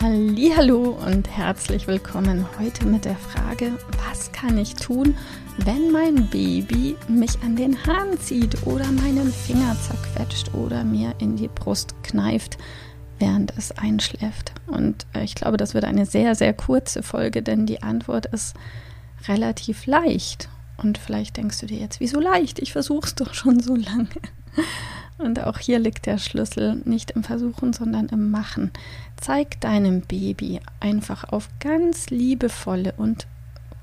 [0.00, 3.72] Hallo und herzlich willkommen heute mit der Frage,
[4.08, 5.16] was kann ich tun,
[5.64, 11.34] wenn mein Baby mich an den Hahn zieht oder meinen Finger zerquetscht oder mir in
[11.34, 12.58] die Brust kneift,
[13.18, 14.52] während es einschläft?
[14.68, 18.54] Und äh, ich glaube, das wird eine sehr, sehr kurze Folge, denn die Antwort ist
[19.26, 20.48] relativ leicht.
[20.76, 22.60] Und vielleicht denkst du dir jetzt, wieso leicht?
[22.60, 24.08] Ich versuche es doch schon so lange.
[25.18, 28.70] Und auch hier liegt der Schlüssel nicht im Versuchen, sondern im Machen.
[29.16, 33.26] Zeig deinem Baby einfach auf ganz liebevolle und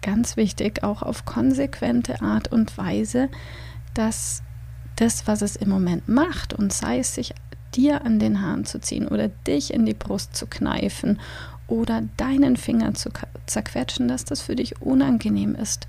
[0.01, 3.27] ganz wichtig auch auf konsequente Art und Weise,
[3.93, 4.43] dass
[4.95, 7.33] das, was es im Moment macht, und sei es sich
[7.75, 11.19] dir an den Haaren zu ziehen oder dich in die Brust zu kneifen
[11.67, 13.09] oder deinen Finger zu
[13.47, 15.87] zerquetschen, dass das für dich unangenehm ist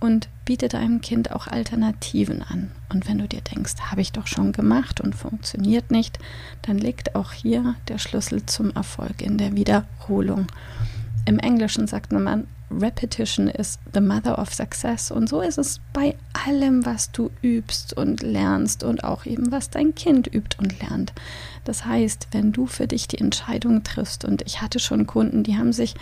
[0.00, 2.70] und biete deinem Kind auch Alternativen an.
[2.88, 6.18] Und wenn du dir denkst, habe ich doch schon gemacht und funktioniert nicht,
[6.62, 10.46] dann liegt auch hier der Schlüssel zum Erfolg in der Wiederholung.
[11.28, 15.10] Im Englischen sagt man, Repetition is the mother of success.
[15.10, 19.68] Und so ist es bei allem, was du übst und lernst und auch eben, was
[19.68, 21.12] dein Kind übt und lernt.
[21.64, 25.58] Das heißt, wenn du für dich die Entscheidung triffst, und ich hatte schon Kunden, die
[25.58, 25.96] haben sich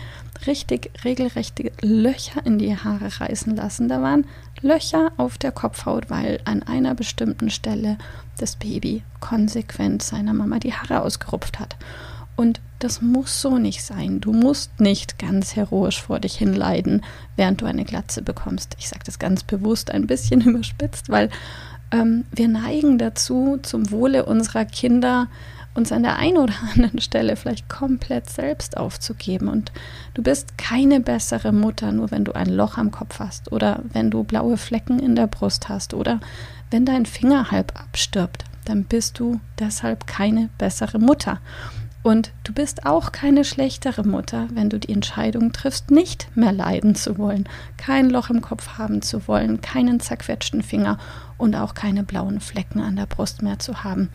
[0.45, 3.89] richtig regelrechte Löcher in die Haare reißen lassen.
[3.89, 4.25] Da waren
[4.61, 7.97] Löcher auf der Kopfhaut, weil an einer bestimmten Stelle
[8.37, 11.75] das Baby konsequent seiner Mama die Haare ausgerupft hat.
[12.37, 14.21] Und das muss so nicht sein.
[14.21, 17.03] Du musst nicht ganz heroisch vor dich hinleiden,
[17.35, 18.75] während du eine Glatze bekommst.
[18.79, 21.29] Ich sage das ganz bewusst ein bisschen überspitzt, weil
[21.91, 25.27] ähm, wir neigen dazu, zum Wohle unserer Kinder
[25.73, 29.47] uns an der einen oder anderen Stelle vielleicht komplett selbst aufzugeben.
[29.47, 29.71] Und
[30.13, 34.11] du bist keine bessere Mutter, nur wenn du ein Loch am Kopf hast oder wenn
[34.11, 36.19] du blaue Flecken in der Brust hast oder
[36.69, 38.43] wenn dein Finger halb abstirbt.
[38.65, 41.39] Dann bist du deshalb keine bessere Mutter.
[42.07, 46.95] Und du bist auch keine schlechtere Mutter, wenn du die Entscheidung triffst, nicht mehr leiden
[46.95, 50.99] zu wollen, kein Loch im Kopf haben zu wollen, keinen zerquetschten Finger
[51.37, 54.07] und auch keine blauen Flecken an der Brust mehr zu haben.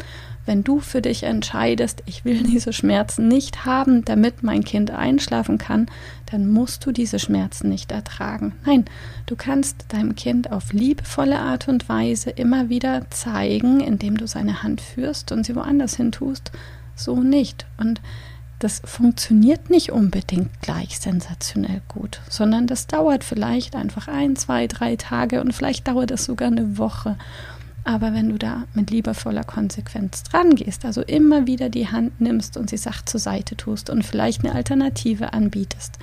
[0.47, 5.59] Wenn du für dich entscheidest, ich will diese Schmerzen nicht haben, damit mein Kind einschlafen
[5.59, 5.85] kann,
[6.31, 8.55] dann musst du diese Schmerzen nicht ertragen.
[8.65, 8.87] Nein,
[9.27, 14.63] du kannst deinem Kind auf liebevolle Art und Weise immer wieder zeigen, indem du seine
[14.63, 16.53] Hand führst und sie woanders hin tust,
[16.95, 17.67] so nicht.
[17.79, 18.01] Und
[18.59, 24.95] das funktioniert nicht unbedingt gleich sensationell gut, sondern das dauert vielleicht einfach ein, zwei, drei
[24.95, 27.17] Tage und vielleicht dauert es sogar eine Woche.
[27.85, 32.57] Aber wenn du da mit liebevoller Konsequenz dran gehst, also immer wieder die Hand nimmst
[32.57, 35.99] und sie sacht zur Seite tust und vielleicht eine Alternative anbietest,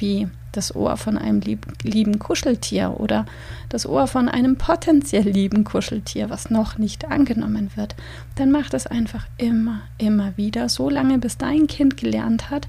[0.00, 3.26] wie das Ohr von einem lieb, lieben Kuscheltier oder
[3.68, 7.94] das Ohr von einem potenziell lieben Kuscheltier, was noch nicht angenommen wird,
[8.34, 12.66] dann mach das einfach immer, immer wieder, so lange bis dein Kind gelernt hat,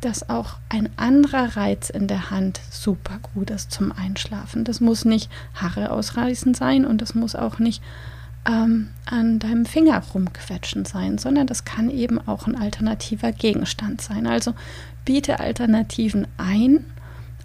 [0.00, 4.64] dass auch ein anderer Reiz in der Hand super gut ist zum Einschlafen.
[4.64, 7.82] Das muss nicht Haare ausreißen sein und das muss auch nicht
[8.46, 14.26] ähm, an deinem Finger rumquetschen sein, sondern das kann eben auch ein alternativer Gegenstand sein.
[14.26, 14.54] Also
[15.04, 16.84] biete Alternativen ein,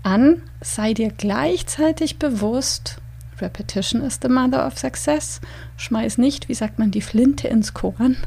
[0.04, 2.98] an, sei dir gleichzeitig bewusst,
[3.42, 5.42] Repetition is the mother of success.
[5.78, 8.18] Schmeiß nicht, wie sagt man, die Flinte ins Korn,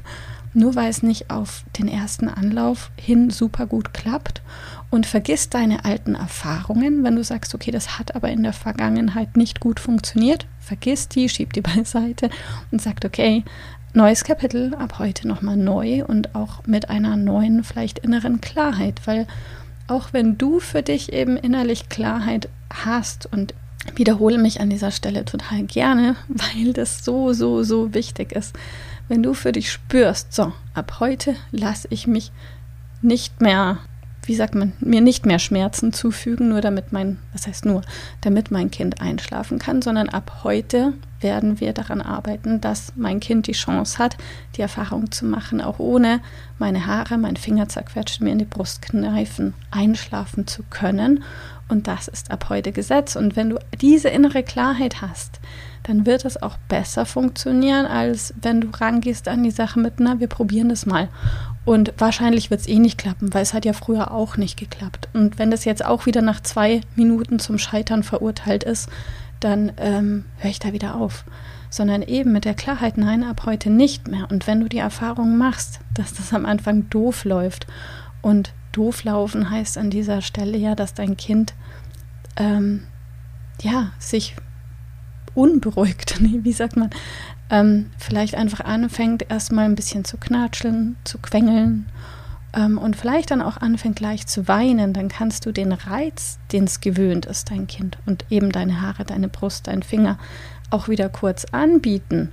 [0.54, 4.42] nur weil es nicht auf den ersten Anlauf hin super gut klappt.
[4.90, 9.36] Und vergiss deine alten Erfahrungen, wenn du sagst, okay, das hat aber in der Vergangenheit
[9.36, 10.46] nicht gut funktioniert.
[10.58, 12.30] Vergiss die, schieb die beiseite
[12.70, 13.44] und sag, okay,
[13.92, 19.26] neues Kapitel, ab heute nochmal neu und auch mit einer neuen, vielleicht inneren Klarheit, weil
[19.88, 23.54] auch wenn du für dich eben innerlich Klarheit hast und
[23.96, 28.54] wiederhole mich an dieser Stelle total gerne, weil das so, so, so wichtig ist.
[29.08, 32.30] Wenn du für dich spürst, so, ab heute lasse ich mich
[33.00, 33.78] nicht mehr
[34.22, 37.82] wie sagt man, mir nicht mehr Schmerzen zufügen, nur damit mein, was heißt nur,
[38.20, 43.46] damit mein Kind einschlafen kann, sondern ab heute werden wir daran arbeiten, dass mein Kind
[43.46, 44.16] die Chance hat,
[44.56, 46.20] die Erfahrung zu machen, auch ohne
[46.58, 51.24] meine Haare, mein Finger zerquetschen, mir in die Brust kneifen, einschlafen zu können.
[51.68, 53.16] Und das ist ab heute Gesetz.
[53.16, 55.40] Und wenn du diese innere Klarheit hast,
[55.82, 60.20] dann wird es auch besser funktionieren, als wenn du rangehst an die Sache mit, na,
[60.20, 61.08] wir probieren das mal.
[61.64, 65.08] Und wahrscheinlich wird es eh nicht klappen, weil es hat ja früher auch nicht geklappt.
[65.12, 68.88] Und wenn das jetzt auch wieder nach zwei Minuten zum Scheitern verurteilt ist,
[69.40, 71.24] dann ähm, höre ich da wieder auf.
[71.70, 74.30] Sondern eben mit der Klarheit, nein, ab heute nicht mehr.
[74.30, 77.66] Und wenn du die Erfahrung machst, dass das am Anfang doof läuft
[78.22, 81.54] und doof laufen heißt an dieser Stelle ja, dass dein Kind
[82.36, 82.84] ähm,
[83.60, 84.36] ja sich
[85.38, 86.90] unberuhigt, wie sagt man,
[87.50, 91.86] ähm, vielleicht einfach anfängt, erstmal ein bisschen zu knatscheln, zu quengeln
[92.52, 96.64] ähm, und vielleicht dann auch anfängt gleich zu weinen, dann kannst du den Reiz, den
[96.64, 100.18] es gewöhnt ist, dein Kind und eben deine Haare, deine Brust, dein Finger
[100.70, 102.30] auch wieder kurz anbieten,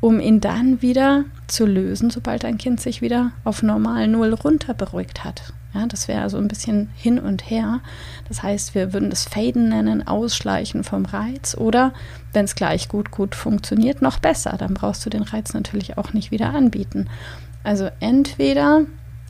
[0.00, 4.74] um ihn dann wieder zu lösen, sobald dein Kind sich wieder auf normal Null runter
[4.74, 5.52] beruhigt hat.
[5.74, 7.80] Ja, das wäre also ein bisschen hin und her.
[8.28, 11.94] Das heißt, wir würden das Faden nennen, Ausschleichen vom Reiz oder
[12.32, 14.56] wenn es gleich gut, gut funktioniert, noch besser.
[14.58, 17.08] Dann brauchst du den Reiz natürlich auch nicht wieder anbieten.
[17.64, 18.82] Also entweder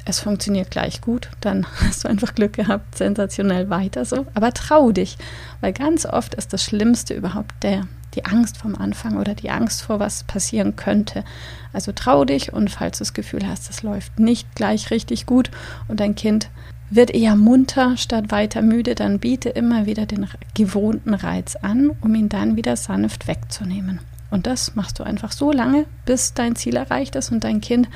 [0.05, 4.27] es funktioniert gleich gut, dann hast du einfach Glück gehabt, sensationell weiter so.
[4.35, 5.17] Aber trau dich,
[5.61, 9.83] weil ganz oft ist das Schlimmste überhaupt der, die Angst vom Anfang oder die Angst
[9.83, 11.25] vor was passieren könnte.
[11.73, 15.51] Also trau dich und falls du das Gefühl hast, es läuft nicht gleich richtig gut
[15.89, 16.51] und dein Kind
[16.91, 22.15] wird eher munter statt weiter müde, dann biete immer wieder den gewohnten Reiz an, um
[22.15, 24.01] ihn dann wieder sanft wegzunehmen.
[24.31, 27.89] Und das machst du einfach so lange, bis dein Ziel erreicht ist und dein Kind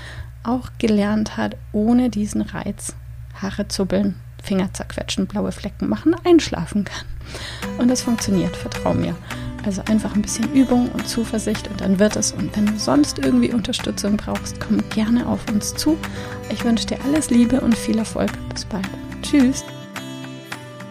[0.43, 2.95] auch gelernt hat, ohne diesen Reiz
[3.35, 7.07] Haare zubbeln, Finger zerquetschen, blaue Flecken machen, einschlafen kann.
[7.79, 9.15] Und das funktioniert, vertrau mir.
[9.67, 12.31] Also einfach ein bisschen Übung und Zuversicht und dann wird es.
[12.31, 15.99] Und wenn du sonst irgendwie Unterstützung brauchst, komm gerne auf uns zu.
[16.51, 18.31] Ich wünsche dir alles Liebe und viel Erfolg.
[18.55, 18.89] Bis bald.
[19.23, 19.65] Tschüss.